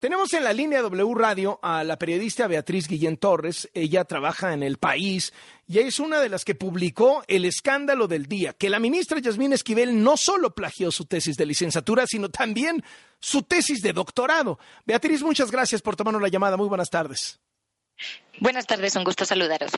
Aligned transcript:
Tenemos 0.00 0.32
en 0.32 0.44
la 0.44 0.54
línea 0.54 0.80
W 0.80 1.14
Radio 1.14 1.60
a 1.62 1.84
la 1.84 1.98
periodista 1.98 2.46
Beatriz 2.46 2.88
Guillén 2.88 3.18
Torres. 3.18 3.68
Ella 3.74 4.06
trabaja 4.06 4.54
en 4.54 4.62
El 4.62 4.78
País 4.78 5.34
y 5.68 5.78
es 5.80 6.00
una 6.00 6.20
de 6.20 6.30
las 6.30 6.46
que 6.46 6.54
publicó 6.54 7.22
el 7.28 7.44
escándalo 7.44 8.08
del 8.08 8.24
día, 8.24 8.54
que 8.54 8.70
la 8.70 8.78
ministra 8.78 9.18
Yasmín 9.18 9.52
Esquivel 9.52 10.02
no 10.02 10.16
solo 10.16 10.54
plagió 10.54 10.90
su 10.90 11.04
tesis 11.04 11.36
de 11.36 11.44
licenciatura, 11.44 12.06
sino 12.06 12.30
también 12.30 12.82
su 13.18 13.42
tesis 13.42 13.82
de 13.82 13.92
doctorado. 13.92 14.58
Beatriz, 14.86 15.22
muchas 15.22 15.50
gracias 15.50 15.82
por 15.82 15.96
tomarnos 15.96 16.22
la 16.22 16.28
llamada. 16.28 16.56
Muy 16.56 16.68
buenas 16.68 16.88
tardes. 16.88 17.38
Buenas 18.38 18.66
tardes, 18.66 18.96
un 18.96 19.04
gusto 19.04 19.26
saludaros. 19.26 19.72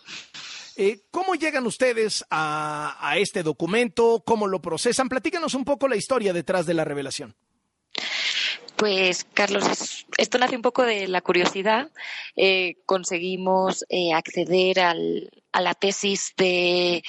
Eh, 0.76 1.00
¿Cómo 1.10 1.34
llegan 1.34 1.66
ustedes 1.66 2.24
a, 2.30 2.96
a 3.00 3.18
este 3.18 3.42
documento? 3.42 4.22
¿Cómo 4.24 4.46
lo 4.46 4.62
procesan? 4.62 5.08
Platícanos 5.08 5.54
un 5.54 5.64
poco 5.64 5.88
la 5.88 5.96
historia 5.96 6.32
detrás 6.32 6.64
de 6.64 6.74
la 6.74 6.84
revelación. 6.84 7.34
Pues, 8.82 9.22
Carlos, 9.32 10.06
esto 10.18 10.38
nace 10.38 10.56
un 10.56 10.62
poco 10.62 10.82
de 10.82 11.06
la 11.06 11.20
curiosidad. 11.20 11.88
Eh, 12.34 12.78
conseguimos 12.84 13.84
eh, 13.88 14.12
acceder 14.12 14.80
al, 14.80 15.30
a 15.52 15.60
la 15.60 15.74
tesis 15.74 16.34
de, 16.36 17.04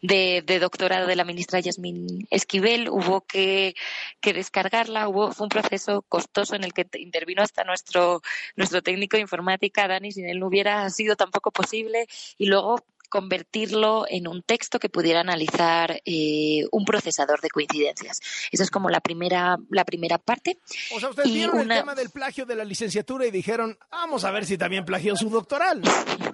de, 0.00 0.58
doctorado 0.60 1.08
de 1.08 1.16
la 1.16 1.24
ministra 1.24 1.58
Yasmín 1.58 2.28
Esquivel. 2.30 2.88
Hubo 2.88 3.22
que, 3.22 3.74
descargarla. 4.22 5.08
Hubo, 5.08 5.32
fue 5.32 5.46
un 5.46 5.48
proceso 5.48 6.02
costoso 6.02 6.54
en 6.54 6.62
el 6.62 6.72
que 6.72 6.86
intervino 7.00 7.42
hasta 7.42 7.64
nuestro, 7.64 8.22
nuestro 8.54 8.80
técnico 8.80 9.16
de 9.16 9.22
informática, 9.22 9.88
Dani. 9.88 10.12
Sin 10.12 10.28
él 10.28 10.38
no 10.38 10.46
hubiera 10.46 10.88
sido 10.90 11.16
tampoco 11.16 11.50
posible. 11.50 12.06
Y 12.38 12.46
luego 12.46 12.84
convertirlo 13.08 14.04
en 14.08 14.28
un 14.28 14.42
texto 14.42 14.78
que 14.78 14.88
pudiera 14.88 15.20
analizar 15.20 16.00
eh, 16.04 16.64
un 16.72 16.84
procesador 16.84 17.40
de 17.40 17.50
coincidencias. 17.50 18.20
Esa 18.52 18.64
es 18.64 18.70
como 18.70 18.90
la 18.90 19.00
primera, 19.00 19.58
la 19.70 19.84
primera 19.84 20.18
parte. 20.18 20.58
O 20.94 21.00
sea, 21.00 21.10
ustedes 21.10 21.32
vieron 21.32 21.60
el 21.60 21.68
tema 21.68 21.94
del 21.94 22.10
plagio 22.10 22.46
de 22.46 22.54
la 22.54 22.64
licenciatura 22.64 23.26
y 23.26 23.30
dijeron, 23.30 23.78
vamos 23.90 24.24
a 24.24 24.30
ver 24.30 24.44
si 24.44 24.58
también 24.58 24.84
plagió 24.84 25.16
su 25.16 25.30
doctoral. 25.30 25.82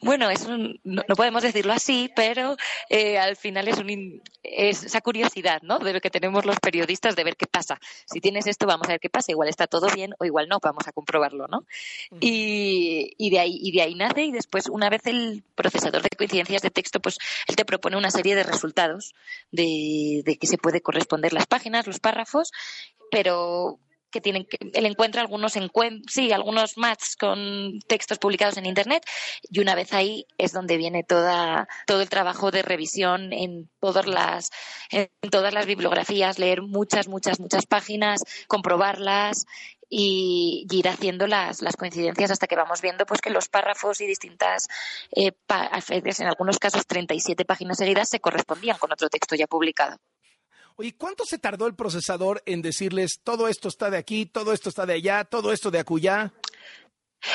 Bueno, 0.00 0.30
es 0.30 0.46
no, 0.48 1.02
podemos 1.16 1.42
decirlo 1.42 1.72
así, 1.72 2.10
pero 2.14 2.56
eh, 2.90 3.18
al 3.18 3.36
final 3.36 3.68
es, 3.68 3.78
un, 3.78 4.22
es 4.42 4.84
esa 4.84 5.00
curiosidad, 5.00 5.62
¿no? 5.62 5.78
De 5.78 5.92
lo 5.92 6.00
que 6.00 6.10
tenemos 6.10 6.44
los 6.44 6.60
periodistas 6.60 7.16
de 7.16 7.24
ver 7.24 7.36
qué 7.36 7.46
pasa. 7.46 7.78
Si 8.06 8.20
tienes 8.20 8.46
esto, 8.46 8.66
vamos 8.66 8.88
a 8.88 8.92
ver 8.92 9.00
qué 9.00 9.10
pasa. 9.10 9.32
Igual 9.32 9.48
está 9.48 9.66
todo 9.66 9.88
bien 9.94 10.14
o 10.18 10.24
igual 10.24 10.48
no, 10.48 10.58
vamos 10.62 10.86
a 10.86 10.92
comprobarlo, 10.92 11.46
¿no? 11.48 11.64
y, 12.20 13.14
y, 13.16 13.30
de 13.30 13.38
ahí, 13.38 13.58
y 13.60 13.72
de 13.72 13.82
ahí 13.82 13.94
nace 13.94 14.22
y 14.22 14.32
después, 14.32 14.68
una 14.68 14.90
vez 14.90 15.06
el 15.06 15.44
procesador 15.54 16.02
de 16.02 16.10
coincidencias 16.16 16.62
de 16.62 16.70
texto, 16.70 17.00
pues 17.00 17.18
él 17.46 17.56
te 17.56 17.64
propone 17.64 17.96
una 17.96 18.10
serie 18.10 18.34
de 18.34 18.42
resultados 18.42 19.14
de, 19.50 20.22
de 20.24 20.36
que 20.36 20.46
se 20.46 20.58
puede 20.58 20.82
corresponder 20.82 21.32
las 21.32 21.46
páginas, 21.46 21.86
los 21.86 22.00
párrafos, 22.00 22.52
pero 23.10 23.78
que 24.14 24.20
tienen 24.20 24.46
que, 24.46 24.56
él 24.72 24.86
encuentra 24.86 25.20
algunos 25.20 25.54
sí, 26.06 26.32
algunos 26.32 26.78
matches 26.78 27.16
con 27.16 27.80
textos 27.88 28.18
publicados 28.18 28.56
en 28.56 28.66
internet 28.66 29.04
y 29.42 29.58
una 29.58 29.74
vez 29.74 29.92
ahí 29.92 30.24
es 30.38 30.52
donde 30.52 30.76
viene 30.76 31.02
toda 31.02 31.66
todo 31.84 32.00
el 32.00 32.08
trabajo 32.08 32.52
de 32.52 32.62
revisión 32.62 33.32
en 33.32 33.68
todas 33.80 34.06
las 34.06 34.50
en 34.90 35.08
todas 35.30 35.52
las 35.52 35.66
bibliografías, 35.66 36.38
leer 36.38 36.62
muchas 36.62 37.08
muchas 37.08 37.40
muchas 37.40 37.66
páginas, 37.66 38.22
comprobarlas 38.46 39.46
y, 39.90 40.66
ir 40.70 40.88
haciendo 40.88 41.26
las, 41.26 41.60
las, 41.60 41.76
coincidencias 41.76 42.30
hasta 42.30 42.46
que 42.46 42.56
vamos 42.56 42.80
viendo 42.80 43.06
pues 43.06 43.20
que 43.20 43.30
los 43.30 43.48
párrafos 43.48 44.00
y 44.00 44.06
distintas 44.06 44.68
eh, 45.14 45.32
en 45.48 46.26
algunos 46.26 46.58
casos 46.58 46.86
37 46.86 47.44
páginas 47.44 47.78
seguidas 47.78 48.08
se 48.08 48.20
correspondían 48.20 48.78
con 48.78 48.92
otro 48.92 49.08
texto 49.08 49.34
ya 49.34 49.46
publicado. 49.48 49.98
Oye, 50.76 50.96
¿cuánto 50.96 51.24
se 51.24 51.38
tardó 51.38 51.66
el 51.66 51.76
procesador 51.76 52.42
en 52.46 52.60
decirles 52.60 53.20
todo 53.22 53.46
esto 53.46 53.68
está 53.68 53.90
de 53.90 53.98
aquí, 53.98 54.26
todo 54.26 54.52
esto 54.52 54.68
está 54.68 54.86
de 54.86 54.94
allá, 54.94 55.24
todo 55.24 55.52
esto 55.52 55.70
de 55.70 55.78
acullá? 55.78 56.32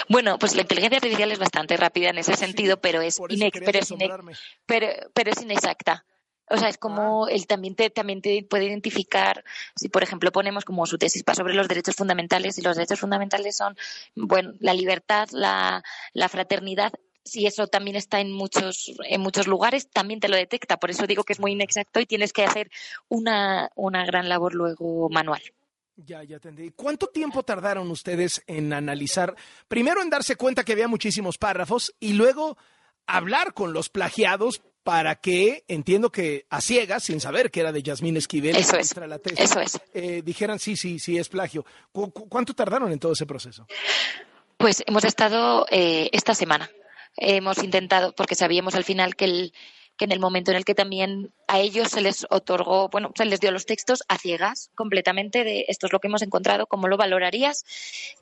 Bueno, 0.09 0.37
pues 0.37 0.55
la 0.55 0.61
inteligencia 0.61 0.97
artificial 0.97 1.31
es 1.31 1.39
bastante 1.39 1.77
rápida 1.77 2.09
en 2.09 2.17
ese 2.17 2.35
sentido, 2.35 2.81
pero 2.81 3.01
es, 3.01 3.17
pero, 4.65 5.31
es 5.31 5.41
inexacta. 5.41 6.05
O 6.51 6.57
sea, 6.57 6.67
es 6.67 6.77
como 6.77 7.25
ah. 7.25 7.31
él 7.31 7.47
también 7.47 7.75
te, 7.75 7.89
también 7.89 8.21
te 8.21 8.43
puede 8.43 8.65
identificar, 8.65 9.43
si 9.75 9.87
por 9.87 10.03
ejemplo 10.03 10.31
ponemos 10.31 10.65
como 10.65 10.85
su 10.85 10.97
tesis 10.97 11.23
sobre 11.33 11.53
los 11.53 11.67
derechos 11.67 11.95
fundamentales, 11.95 12.57
y 12.57 12.61
los 12.61 12.75
derechos 12.75 12.99
fundamentales 12.99 13.55
son, 13.55 13.77
bueno, 14.15 14.53
la 14.59 14.73
libertad, 14.73 15.29
la, 15.31 15.83
la 16.13 16.29
fraternidad, 16.29 16.91
si 17.23 17.45
eso 17.45 17.67
también 17.67 17.95
está 17.95 18.19
en 18.19 18.31
muchos, 18.31 18.91
en 19.05 19.21
muchos 19.21 19.47
lugares, 19.47 19.89
también 19.89 20.19
te 20.19 20.29
lo 20.29 20.35
detecta. 20.35 20.77
Por 20.77 20.89
eso 20.89 21.07
digo 21.07 21.23
que 21.23 21.33
es 21.33 21.39
muy 21.39 21.51
inexacto 21.51 21.99
y 21.99 22.05
tienes 22.05 22.33
que 22.33 22.43
hacer 22.43 22.69
una, 23.07 23.69
una 23.75 24.05
gran 24.05 24.29
labor 24.29 24.53
luego 24.55 25.09
manual. 25.09 25.41
Ya, 26.05 26.23
ya 26.23 26.35
entendí. 26.35 26.71
¿Cuánto 26.71 27.07
tiempo 27.07 27.43
tardaron 27.43 27.91
ustedes 27.91 28.41
en 28.47 28.71
analizar? 28.71 29.35
Primero 29.67 30.01
en 30.01 30.09
darse 30.09 30.37
cuenta 30.37 30.63
que 30.63 30.71
había 30.71 30.87
muchísimos 30.87 31.37
párrafos 31.37 31.93
y 31.99 32.13
luego 32.13 32.57
hablar 33.05 33.53
con 33.53 33.73
los 33.73 33.89
plagiados 33.89 34.61
para 34.83 35.15
que, 35.15 35.65
entiendo 35.67 36.09
que 36.09 36.45
a 36.49 36.61
ciegas, 36.61 37.03
sin 37.03 37.19
saber 37.19 37.51
que 37.51 37.59
era 37.59 37.71
de 37.71 37.83
Yasmín 37.83 38.15
Esquivel, 38.15 38.55
eso 38.55 38.77
es, 38.77 38.95
la 38.95 39.19
tesis, 39.19 39.39
eso 39.39 39.59
es. 39.59 39.79
Eh, 39.93 40.21
dijeran 40.23 40.57
sí, 40.57 40.77
sí, 40.77 40.99
sí, 40.99 41.17
es 41.17 41.27
plagio. 41.27 41.65
¿Cuánto 41.91 42.53
tardaron 42.53 42.91
en 42.91 42.99
todo 42.99 43.11
ese 43.11 43.25
proceso? 43.25 43.67
Pues 44.57 44.83
hemos 44.87 45.03
estado 45.03 45.65
eh, 45.69 46.09
esta 46.13 46.33
semana 46.33 46.69
hemos 47.19 47.63
intentado, 47.63 48.13
porque 48.13 48.35
sabíamos 48.35 48.75
al 48.75 48.83
final 48.83 49.15
que, 49.15 49.25
el, 49.25 49.53
que 49.97 50.05
en 50.05 50.11
el 50.11 50.19
momento 50.19 50.51
en 50.51 50.57
el 50.57 50.65
que 50.65 50.75
también 50.75 51.33
a 51.47 51.59
ellos 51.59 51.89
se 51.89 52.01
les 52.01 52.25
otorgó, 52.29 52.89
bueno, 52.89 53.11
se 53.15 53.25
les 53.25 53.39
dio 53.39 53.51
los 53.51 53.65
textos 53.65 54.03
a 54.07 54.17
ciegas 54.17 54.71
completamente 54.75 55.43
de 55.43 55.65
esto 55.67 55.85
es 55.85 55.93
lo 55.93 55.99
que 55.99 56.07
hemos 56.07 56.21
encontrado, 56.21 56.67
cómo 56.67 56.87
lo 56.87 56.97
valorarías. 56.97 57.65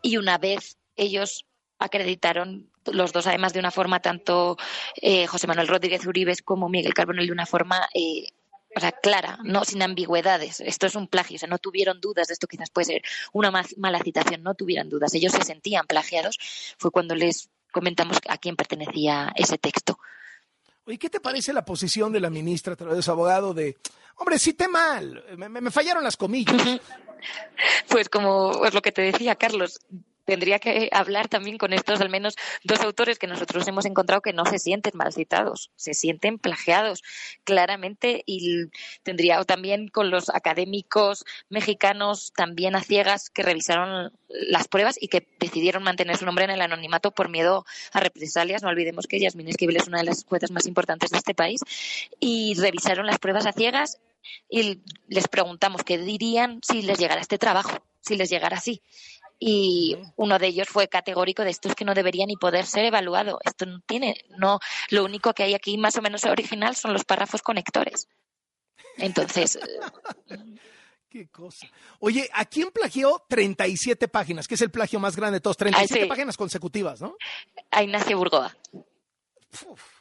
Y 0.02 0.18
una 0.18 0.38
vez 0.38 0.78
ellos 0.96 1.46
acreditaron 1.80 2.69
los 2.86 3.13
dos, 3.13 3.28
además 3.28 3.53
de 3.53 3.59
una 3.59 3.72
forma, 3.72 4.02
tanto 4.02 4.57
eh, 5.02 5.28
José 5.28 5.47
Manuel 5.47 5.68
Rodríguez 5.68 6.06
Uribes 6.06 6.41
como 6.41 6.69
Miguel 6.69 6.94
Carbonell, 6.94 7.28
de 7.28 7.34
una 7.34 7.46
forma 7.46 7.88
eh, 7.94 8.30
o 8.75 8.80
sea, 8.80 8.91
clara, 8.91 9.40
no 9.44 9.66
sin 9.66 9.81
ambigüedades. 9.81 10.59
Esto 10.59 10.86
es 10.86 10.96
un 10.96 11.07
plagio, 11.07 11.36
o 11.36 11.40
sea, 11.40 11.50
no 11.50 11.57
tuvieron 11.57 12.00
dudas 12.00 12.28
de 12.28 12.34
esto, 12.34 12.47
quizás 12.47 12.69
puede 12.69 12.86
ser 12.86 13.02
una 13.34 13.52
mala 13.52 14.00
citación, 14.00 14.44
no 14.44 14.53
tuvieran 14.53 14.90
dudas. 14.90 15.13
Ellos 15.16 15.34
se 15.34 15.44
sentían 15.44 15.88
plagiados. 15.88 16.38
Fue 16.78 16.91
cuando 16.91 17.16
les 17.16 17.50
comentamos 17.78 18.18
a 18.28 18.38
quién 18.40 18.56
pertenecía 18.56 19.32
ese 19.36 19.60
texto. 19.60 20.00
¿Y 20.88 20.98
¿qué 20.98 21.12
te 21.12 21.20
parece 21.20 21.54
la 21.54 21.64
posición 21.64 22.12
de 22.12 22.20
la 22.20 22.32
ministra 22.32 22.74
a 22.74 22.76
través 22.76 22.96
de 22.96 23.04
su 23.04 23.12
abogado 23.12 23.54
de, 23.54 23.78
hombre, 24.16 24.40
cité 24.40 24.68
mal, 24.68 25.24
me, 25.38 25.70
fallaron 25.70 26.04
las 26.04 26.18
comillas? 26.18 26.80
Pues 27.90 28.10
como 28.10 28.64
es 28.66 28.74
lo 28.74 28.82
que 28.82 28.92
te 28.92 29.02
decía, 29.02 29.36
Carlos, 29.36 29.80
tendría 30.28 30.60
que 30.60 30.90
hablar 30.92 31.30
también 31.30 31.58
con 31.58 31.72
estos 31.72 32.02
al 32.02 32.10
menos 32.10 32.36
dos 32.66 32.82
autores 32.82 33.18
que 33.18 33.28
nosotros 33.28 33.66
hemos 33.68 33.86
encontrado 33.86 34.22
que 34.22 34.34
no 34.34 34.46
se 34.46 34.60
sienten 34.60 34.92
mal 34.96 35.14
citados, 35.14 35.72
se 35.78 35.94
sienten 35.94 36.38
plagiados 36.38 37.02
claramente 37.46 38.24
y 38.26 38.66
tendría 39.04 39.42
también 39.46 39.88
con 39.88 40.12
los 40.12 40.30
académicos 40.30 41.24
mexicanos 41.48 42.34
también 42.36 42.76
a 42.76 42.84
ciegas 42.84 43.30
que 43.30 43.42
revisaron 43.42 44.12
las 44.28 44.68
pruebas 44.68 44.98
y 45.02 45.08
que 45.08 45.26
decidieron 45.40 45.82
mantener 45.84 46.18
su 46.18 46.26
nombre 46.26 46.44
en 46.44 46.52
el 46.52 46.62
anonimato 46.62 47.12
por 47.12 47.30
miedo 47.30 47.66
a 47.94 48.02
represalias. 48.02 48.64
No 48.64 48.70
olvidemos 48.70 49.08
que 49.08 49.22
Yasmín 49.22 49.48
Esquivel 49.48 49.78
es 49.78 49.88
una 49.88 50.00
de 50.00 50.06
las 50.06 50.26
juezas 50.26 50.52
más 50.52 50.68
importantes 50.68 51.10
de 51.10 51.20
este 51.20 51.36
país 51.36 51.62
y 52.20 52.54
revisaron 52.60 53.06
las 53.06 53.20
pruebas 53.20 53.46
a 53.46 53.54
ciegas 53.54 53.98
y 54.50 54.82
les 55.08 55.30
preguntamos 55.30 55.84
qué 55.86 55.98
dirían 55.98 56.60
si 56.68 56.82
les 56.82 57.00
llegara 57.00 57.22
este 57.22 57.38
trabajo, 57.38 57.82
si 58.02 58.18
les 58.18 58.30
llegara 58.30 58.58
así 58.58 58.82
y 59.40 59.98
uno 60.16 60.40
de 60.40 60.48
ellos 60.48 60.68
fue 60.68 60.88
categórico 60.88 61.44
de 61.44 61.52
esto 61.52 61.70
es 61.70 61.75
que 61.75 61.86
no 61.86 61.94
debería 61.94 62.25
ni 62.25 62.36
poder 62.36 62.66
ser 62.66 62.86
evaluado. 62.86 63.40
Esto 63.44 63.66
no 63.66 63.80
tiene, 63.86 64.25
no, 64.38 64.59
lo 64.90 65.06
único 65.06 65.34
que 65.34 65.44
hay 65.44 65.53
aquí 65.53 65.78
más 65.78 65.98
o 65.98 66.02
menos 66.02 66.24
original 66.25 66.75
son 66.75 66.94
los 66.94 67.06
párrafos 67.06 67.42
conectores. 67.42 68.08
Entonces. 68.98 69.59
Qué 71.09 71.30
cosa. 71.30 71.68
Oye, 72.00 72.30
¿a 72.34 72.44
quién 72.44 72.70
plagió 72.70 73.24
37 73.30 74.09
páginas? 74.09 74.46
Que 74.46 74.56
es 74.56 74.62
el 74.62 74.72
plagio 74.72 75.00
más 75.00 75.16
grande 75.16 75.38
de 75.38 75.42
todos. 75.42 75.56
37 75.56 76.06
páginas 76.06 76.36
consecutivas, 76.36 77.00
¿no? 77.00 77.16
A 77.72 77.81
Ignacio 77.81 78.18
Burgoa. 78.18 78.54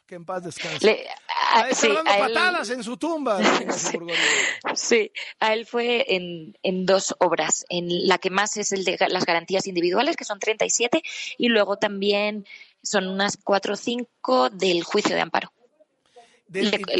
Que 0.05 0.15
en 0.15 0.25
paz 0.25 0.43
descanse. 0.43 0.85
Le, 0.85 1.05
a, 1.53 1.73
sí, 1.73 1.87
dando 1.87 2.11
patadas 2.11 2.69
en 2.69 2.83
su 2.83 2.97
tumba. 2.97 3.39
sí, 4.75 5.11
a 5.39 5.53
él 5.53 5.65
fue 5.65 6.15
en, 6.15 6.57
en, 6.63 6.85
dos 6.85 7.15
obras. 7.19 7.65
En 7.69 8.07
la 8.07 8.17
que 8.17 8.29
más 8.29 8.57
es 8.57 8.71
el 8.71 8.85
de 8.85 8.97
las 9.09 9.25
garantías 9.25 9.67
individuales, 9.67 10.15
que 10.15 10.23
son 10.23 10.39
37, 10.39 11.01
y 11.37 11.49
luego 11.49 11.77
también 11.77 12.45
son 12.81 13.07
unas 13.07 13.37
4 13.37 13.73
o 13.73 13.77
5 13.77 14.49
del 14.51 14.83
juicio 14.83 15.15
de 15.15 15.21
amparo. 15.21 15.51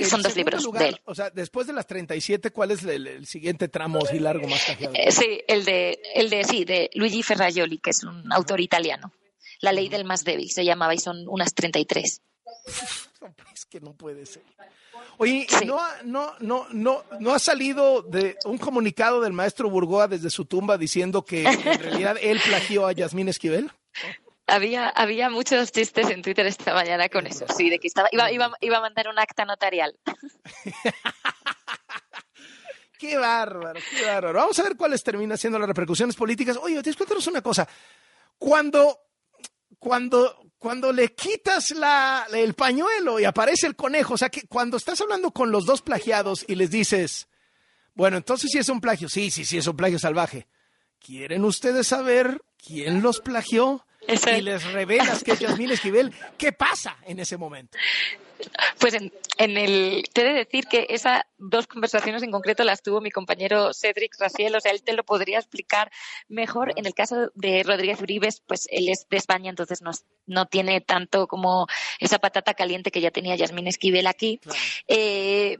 son 0.03 0.21
dos 0.21 0.35
libros 0.35 0.69
de 0.73 0.89
él. 0.89 1.01
O 1.05 1.15
sea, 1.15 1.29
después 1.29 1.67
de 1.67 1.73
las 1.73 1.87
37, 1.87 2.51
¿cuál 2.51 2.71
es 2.71 2.83
el, 2.83 3.25
siguiente 3.25 3.67
tramo 3.67 3.99
así 4.03 4.19
largo 4.19 4.47
más 4.47 4.63
cajeado? 4.65 4.93
Eh, 4.95 5.11
sí, 5.11 5.41
el 5.47 5.65
de, 5.65 5.99
el 6.13 6.29
de, 6.29 6.43
sí, 6.43 6.65
de 6.65 6.89
Luigi 6.93 7.23
Ferraioli, 7.23 7.77
que 7.77 7.91
es 7.91 8.03
un 8.03 8.31
autor 8.31 8.59
italiano. 8.59 9.13
La 9.61 9.71
ley 9.71 9.89
del 9.89 10.05
más 10.05 10.23
débil 10.23 10.51
se 10.51 10.65
llamaba 10.65 10.93
y 10.93 10.99
son 10.99 11.27
unas 11.27 11.53
33. 11.53 12.21
es 13.53 13.65
que 13.65 13.79
no 13.79 13.93
puede 13.93 14.25
ser. 14.25 14.43
Oye, 15.17 15.47
¿no, 15.65 15.79
no, 16.03 16.33
no, 16.39 16.67
no, 16.71 17.03
¿no 17.19 17.33
ha 17.33 17.39
salido 17.39 18.01
de 18.01 18.37
un 18.45 18.57
comunicado 18.57 19.21
del 19.21 19.33
maestro 19.33 19.69
Burgoa 19.69 20.07
desde 20.07 20.29
su 20.29 20.45
tumba 20.45 20.77
diciendo 20.77 21.25
que 21.25 21.43
en 21.43 21.79
realidad 21.79 22.17
él 22.21 22.39
plagió 22.43 22.87
a 22.87 22.91
Yasmín 22.91 23.29
Esquivel? 23.29 23.71
Había, 24.47 24.89
había 24.89 25.29
muchos 25.29 25.71
chistes 25.71 26.09
en 26.09 26.21
Twitter 26.21 26.45
esta 26.45 26.73
mañana 26.73 27.09
con 27.09 27.27
eso, 27.27 27.45
sí, 27.55 27.69
de 27.69 27.79
que 27.79 27.87
estaba, 27.87 28.07
iba, 28.11 28.31
iba, 28.31 28.51
iba 28.61 28.77
a 28.77 28.81
mandar 28.81 29.09
un 29.09 29.19
acta 29.19 29.43
notarial. 29.43 29.97
Qué 32.97 33.15
bárbaro, 33.15 33.79
qué 33.91 34.05
bárbaro. 34.05 34.39
Vamos 34.39 34.57
a 34.57 34.63
ver 34.63 34.75
cuáles 34.75 35.03
terminan 35.03 35.37
siendo 35.37 35.59
las 35.59 35.67
repercusiones 35.67 36.15
políticas. 36.15 36.57
Oye, 36.57 36.81
cuéntanos 36.95 37.27
una 37.27 37.41
cosa. 37.41 37.67
Cuando, 38.39 39.06
cuando, 39.79 40.51
cuando 40.57 40.91
le 40.91 41.13
quitas 41.13 41.71
la, 41.71 42.27
el 42.33 42.53
pañuelo 42.53 43.19
y 43.19 43.25
aparece 43.25 43.67
el 43.67 43.75
conejo, 43.75 44.15
o 44.15 44.17
sea, 44.17 44.29
que 44.29 44.47
cuando 44.47 44.77
estás 44.77 44.99
hablando 45.01 45.31
con 45.31 45.51
los 45.51 45.65
dos 45.65 45.81
plagiados 45.81 46.45
y 46.47 46.55
les 46.55 46.71
dices, 46.71 47.27
bueno, 47.93 48.17
entonces 48.17 48.51
sí 48.51 48.57
es 48.57 48.69
un 48.69 48.81
plagio, 48.81 49.09
sí, 49.09 49.31
sí, 49.31 49.45
sí 49.45 49.57
es 49.57 49.67
un 49.67 49.75
plagio 49.77 49.99
salvaje. 49.99 50.47
¿Quieren 50.99 51.45
ustedes 51.45 51.87
saber 51.87 52.41
quién 52.57 53.01
los 53.01 53.19
plagió? 53.19 53.85
Y 54.07 54.41
les 54.41 54.63
revelas 54.71 55.23
que 55.23 55.31
es 55.31 55.39
Yasmín 55.39 55.71
Esquivel. 55.71 56.13
¿Qué 56.37 56.51
pasa 56.51 56.97
en 57.05 57.19
ese 57.19 57.37
momento? 57.37 57.77
Pues 58.79 58.93
en, 58.93 59.11
el, 59.57 60.03
te 60.13 60.21
he 60.21 60.25
de 60.25 60.33
decir 60.33 60.67
que 60.67 60.87
esas 60.89 61.23
dos 61.37 61.67
conversaciones 61.67 62.23
en 62.23 62.31
concreto 62.31 62.63
las 62.63 62.83
tuvo 62.83 63.01
mi 63.01 63.11
compañero 63.11 63.73
Cedric 63.73 64.15
Raciel, 64.19 64.55
o 64.55 64.59
sea, 64.59 64.71
él 64.71 64.83
te 64.83 64.93
lo 64.93 65.03
podría 65.03 65.39
explicar 65.39 65.91
mejor. 66.27 66.73
En 66.75 66.85
el 66.85 66.93
caso 66.93 67.31
de 67.35 67.63
Rodríguez 67.63 68.01
Uribes, 68.01 68.41
pues 68.41 68.67
él 68.71 68.89
es 68.89 69.07
de 69.09 69.17
España, 69.17 69.49
entonces 69.49 69.81
no, 69.81 69.91
no 70.25 70.45
tiene 70.45 70.81
tanto 70.81 71.27
como 71.27 71.67
esa 71.99 72.19
patata 72.19 72.53
caliente 72.53 72.91
que 72.91 73.01
ya 73.01 73.11
tenía 73.11 73.35
Yasmín 73.35 73.67
Esquivel 73.67 74.07
aquí. 74.07 74.39
Eh, 74.87 75.57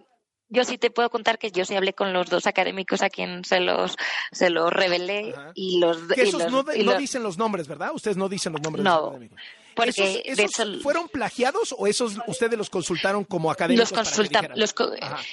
yo 0.49 0.63
sí 0.63 0.77
te 0.77 0.89
puedo 0.89 1.09
contar 1.09 1.37
que 1.39 1.51
yo 1.51 1.65
sí 1.65 1.75
hablé 1.75 1.93
con 1.93 2.13
los 2.13 2.29
dos 2.29 2.47
académicos 2.47 3.01
a 3.01 3.09
quien 3.09 3.43
se 3.43 3.59
los 3.59 3.97
se 4.31 4.49
los 4.49 4.71
revelé 4.71 5.35
y 5.55 5.79
los, 5.79 5.97
esos 6.15 6.49
no, 6.51 6.63
dicen 6.97 7.23
los 7.23 7.37
nombres, 7.37 7.67
¿verdad? 7.67 7.91
Ustedes 7.93 8.17
no 8.17 8.29
dicen 8.29 8.53
los 8.53 8.61
nombres 8.61 8.83
de 8.83 8.89
los 8.89 9.03
académicos. 9.03 9.41
Porque 9.77 10.23
¿Esos, 10.25 10.81
fueron 10.81 11.07
plagiados 11.07 11.73
o 11.77 11.87
esos 11.87 12.17
ustedes 12.27 12.57
los 12.57 12.69
consultaron 12.69 13.23
como 13.23 13.51
académicos? 13.51 13.91
Los 13.91 13.99
consultan, 13.99 14.51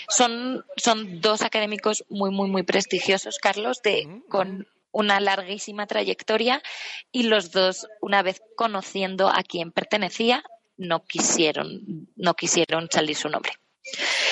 son, 0.09 0.65
son 0.77 1.21
dos 1.21 1.43
académicos 1.43 2.05
muy, 2.11 2.31
muy, 2.31 2.49
muy 2.49 2.63
prestigiosos, 2.63 3.39
Carlos, 3.39 3.81
de, 3.83 4.23
con 4.29 4.69
una 4.93 5.19
larguísima 5.19 5.87
trayectoria 5.87 6.63
y 7.11 7.25
los 7.25 7.51
dos, 7.51 7.89
una 8.01 8.23
vez 8.23 8.43
conociendo 8.55 9.29
a 9.29 9.43
quién 9.43 9.73
pertenecía, 9.73 10.45
no 10.77 11.05
quisieron, 11.05 12.09
no 12.17 12.35
quisieron 12.35 12.89
salir 12.91 13.17
su 13.17 13.29
nombre. 13.29 13.53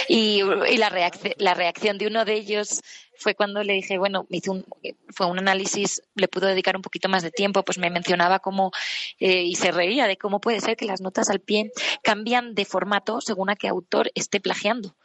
Y, 0.09 0.43
la, 0.43 1.11
la 1.39 1.55
reacción 1.55 1.99
de 1.99 2.07
uno 2.07 2.25
de 2.25 2.35
ellos 2.35 2.83
fue 3.17 3.35
cuando 3.35 3.63
le 3.63 3.75
dije, 3.75 3.99
bueno, 3.99 4.27
me 4.29 4.39
hizo 4.39 4.53
un, 4.53 4.67
fue 5.11 5.27
un 5.27 5.39
análisis, 5.39 6.03
le 6.15 6.29
pudo 6.29 6.47
dedicar 6.47 6.77
un 6.77 6.83
poquito 6.83 7.09
más 7.09 7.23
de 7.23 7.31
tiempo, 7.31 7.63
pues 7.63 7.79
me 7.79 7.91
mencionaba 7.91 8.41
cómo, 8.41 8.73
eh, 9.25 9.45
y 9.45 9.55
se 9.55 9.71
reía 9.71 10.09
de 10.09 10.17
cómo 10.17 10.41
puede 10.41 10.61
ser 10.61 10.77
que 10.77 10.85
las 10.85 11.01
notas 11.01 11.31
al 11.31 11.39
pie 11.39 11.71
cambian 12.03 12.57
de 12.57 12.65
formato 12.65 13.21
según 13.21 13.51
a 13.51 13.55
qué 13.55 13.69
autor 13.69 14.11
esté 14.17 14.41
plagiando. 14.41 14.97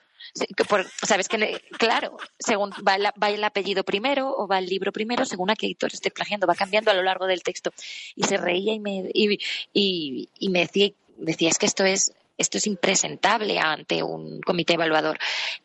Sabes 1.04 1.30
que, 1.30 1.62
claro, 1.78 2.18
según 2.40 2.72
va 2.86 2.96
el, 3.30 3.44
apellido 3.44 3.84
primero 3.84 4.36
o 4.36 4.48
va 4.48 4.58
el 4.58 4.66
libro 4.66 4.92
primero, 4.92 5.24
según 5.24 5.52
a 5.52 5.56
qué 5.56 5.68
autor 5.68 5.92
esté 5.94 6.10
plagiando, 6.10 6.48
va 6.48 6.56
cambiando 6.56 6.90
a 6.90 6.96
lo 6.96 7.04
largo 7.04 7.28
del 7.28 7.44
texto. 7.44 7.72
Y 8.16 8.24
se 8.24 8.38
reía 8.38 8.74
y 8.74 8.80
me, 8.80 9.08
y 9.14 10.50
me 10.50 10.60
decía, 10.62 10.90
decía, 11.18 11.50
es 11.50 11.60
que 11.60 11.68
esto 11.68 11.86
es 11.86 12.12
esto 12.38 12.58
es 12.58 12.68
impresentable 12.68 13.60
ante 13.60 14.04
un 14.04 14.42
comité 14.42 14.74
evaluador. 14.74 15.18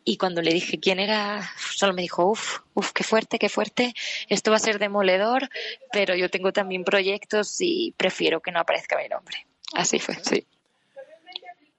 Y 0.03 0.17
cuando 0.17 0.41
le 0.41 0.53
dije 0.53 0.79
quién 0.79 0.99
era, 0.99 1.49
solo 1.75 1.93
me 1.93 2.01
dijo, 2.01 2.25
uff, 2.25 2.59
uff, 2.73 2.91
qué 2.91 3.03
fuerte, 3.03 3.39
qué 3.39 3.49
fuerte, 3.49 3.93
esto 4.29 4.51
va 4.51 4.57
a 4.57 4.59
ser 4.59 4.79
demoledor, 4.79 5.49
pero 5.91 6.15
yo 6.15 6.29
tengo 6.29 6.51
también 6.51 6.83
proyectos 6.83 7.55
y 7.59 7.93
prefiero 7.97 8.41
que 8.41 8.51
no 8.51 8.59
aparezca 8.59 8.97
mi 8.97 9.07
nombre. 9.07 9.45
Así 9.73 9.99
fue, 9.99 10.15
sí. 10.23 10.45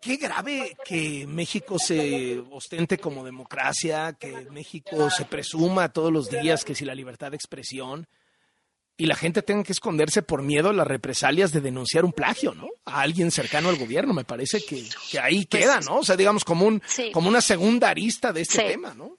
Qué 0.00 0.16
grave 0.16 0.76
que 0.84 1.26
México 1.26 1.78
se 1.78 2.38
ostente 2.50 2.98
como 2.98 3.24
democracia, 3.24 4.14
que 4.20 4.32
México 4.50 5.08
se 5.08 5.24
presuma 5.24 5.92
todos 5.94 6.12
los 6.12 6.28
días 6.28 6.62
que 6.62 6.74
si 6.74 6.84
la 6.84 6.94
libertad 6.94 7.30
de 7.30 7.36
expresión, 7.36 8.06
y 8.96 9.06
la 9.06 9.16
gente 9.16 9.42
tenga 9.42 9.64
que 9.64 9.72
esconderse 9.72 10.22
por 10.22 10.42
miedo 10.42 10.70
a 10.70 10.72
las 10.72 10.86
represalias 10.86 11.52
de 11.52 11.60
denunciar 11.60 12.04
un 12.04 12.12
plagio, 12.12 12.54
¿no? 12.54 12.68
A 12.84 13.00
alguien 13.00 13.30
cercano 13.30 13.68
al 13.68 13.76
gobierno. 13.76 14.14
Me 14.14 14.24
parece 14.24 14.64
que, 14.64 14.86
ahí 15.20 15.46
pues 15.46 15.62
queda, 15.62 15.80
¿no? 15.80 15.98
O 15.98 16.04
sea, 16.04 16.16
digamos, 16.16 16.44
como, 16.44 16.66
un, 16.66 16.82
como 17.12 17.28
una 17.28 17.40
segunda 17.40 17.88
arista 17.90 18.32
de 18.32 18.42
este 18.42 18.62
tema, 18.62 18.94
¿no? 18.94 19.18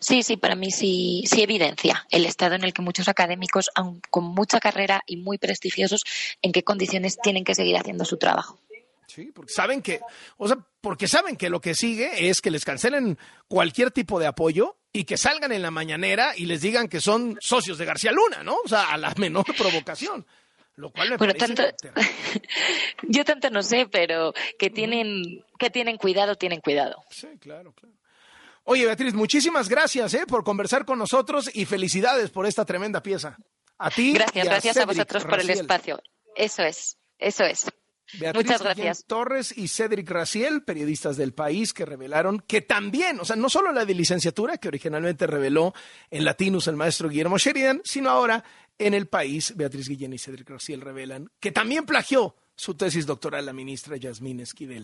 Sí, 0.00 0.24
sí, 0.24 0.36
para 0.36 0.56
mí 0.56 0.72
sí, 0.72 1.22
sí 1.26 1.42
evidencia 1.42 2.04
el 2.10 2.26
estado 2.26 2.56
en 2.56 2.64
el 2.64 2.72
que 2.72 2.82
muchos 2.82 3.08
académicos, 3.08 3.70
aun 3.76 4.00
con 4.10 4.24
mucha 4.24 4.58
carrera 4.58 5.02
y 5.06 5.16
muy 5.16 5.38
prestigiosos, 5.38 6.02
en 6.42 6.50
qué 6.50 6.64
condiciones 6.64 7.18
tienen 7.22 7.44
que 7.44 7.54
seguir 7.54 7.76
haciendo 7.76 8.04
su 8.04 8.16
trabajo. 8.16 8.58
Sí, 9.06 9.30
porque 9.34 9.52
saben 9.52 9.82
que, 9.82 10.00
o 10.36 10.48
sea, 10.48 10.58
porque 10.80 11.06
saben 11.06 11.36
que 11.36 11.50
lo 11.50 11.60
que 11.60 11.74
sigue 11.74 12.28
es 12.28 12.40
que 12.40 12.50
les 12.50 12.64
cancelen 12.64 13.18
cualquier 13.48 13.90
tipo 13.90 14.18
de 14.18 14.26
apoyo 14.26 14.76
y 14.92 15.04
que 15.04 15.16
salgan 15.16 15.52
en 15.52 15.62
la 15.62 15.70
mañanera 15.70 16.32
y 16.36 16.46
les 16.46 16.60
digan 16.60 16.88
que 16.88 17.00
son 17.00 17.38
socios 17.40 17.78
de 17.78 17.84
García 17.84 18.12
Luna, 18.12 18.42
¿no? 18.42 18.56
O 18.64 18.68
sea, 18.68 18.90
a 18.92 18.98
la 18.98 19.14
menor 19.16 19.44
provocación. 19.56 20.26
Lo 20.76 20.90
cual 20.90 21.10
me 21.10 21.16
bueno, 21.18 21.34
tanto, 21.34 21.62
yo 23.02 23.24
tanto 23.24 23.50
no 23.50 23.62
sé, 23.62 23.86
pero 23.90 24.32
que 24.58 24.70
tienen, 24.70 25.44
que 25.58 25.68
tienen 25.68 25.98
cuidado, 25.98 26.36
tienen 26.36 26.60
cuidado. 26.60 26.96
Sí, 27.10 27.28
claro, 27.38 27.72
claro. 27.72 27.94
Oye, 28.64 28.86
Beatriz, 28.86 29.14
muchísimas 29.14 29.68
gracias 29.68 30.14
¿eh? 30.14 30.24
por 30.26 30.44
conversar 30.44 30.84
con 30.84 30.98
nosotros 30.98 31.50
y 31.52 31.64
felicidades 31.64 32.30
por 32.30 32.46
esta 32.46 32.64
tremenda 32.64 33.02
pieza. 33.02 33.36
A 33.78 33.90
ti. 33.90 34.12
Gracias, 34.12 34.44
gracias 34.44 34.76
a 34.76 34.86
vosotros 34.86 35.24
por 35.24 35.40
el 35.40 35.50
espacio. 35.50 36.02
Eso 36.34 36.62
es, 36.62 36.96
eso 37.18 37.44
es. 37.44 37.66
Muchas 38.34 38.62
gracias. 38.62 39.04
Torres 39.06 39.56
y 39.56 39.68
Cedric 39.68 40.10
Raciel, 40.10 40.62
periodistas 40.62 41.16
del 41.16 41.32
país, 41.32 41.72
que 41.72 41.84
revelaron 41.84 42.42
que 42.46 42.60
también, 42.60 43.20
o 43.20 43.24
sea, 43.24 43.36
no 43.36 43.48
solo 43.48 43.72
la 43.72 43.84
de 43.84 43.94
licenciatura, 43.94 44.58
que 44.58 44.68
originalmente 44.68 45.26
reveló 45.26 45.74
en 46.10 46.24
Latinus 46.24 46.68
el 46.68 46.76
maestro 46.76 47.08
Guillermo 47.08 47.38
Sheridan, 47.38 47.80
sino 47.84 48.10
ahora 48.10 48.44
en 48.78 48.94
el 48.94 49.08
país, 49.08 49.54
Beatriz 49.56 49.88
Guillén 49.88 50.12
y 50.14 50.18
Cedric 50.18 50.48
Raciel 50.48 50.80
revelan 50.80 51.30
que 51.38 51.52
también 51.52 51.84
plagió 51.84 52.34
su 52.54 52.74
tesis 52.74 53.06
doctoral 53.06 53.46
la 53.46 53.52
ministra 53.52 53.96
Yasmín 53.96 54.40
Esquivel. 54.40 54.78